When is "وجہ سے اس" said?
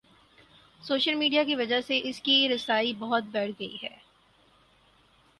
1.55-2.21